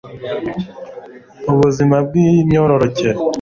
ubuzima 1.51 1.95
bw 2.05 2.11
imyororokere 2.25 3.19